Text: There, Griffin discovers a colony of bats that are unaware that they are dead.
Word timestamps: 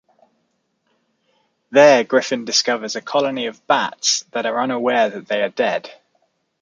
There, 1.69 2.03
Griffin 2.03 2.43
discovers 2.43 2.95
a 2.95 3.03
colony 3.03 3.45
of 3.45 3.67
bats 3.67 4.23
that 4.31 4.47
are 4.47 4.59
unaware 4.59 5.11
that 5.11 5.27
they 5.27 5.43
are 5.43 5.49
dead. 5.49 5.91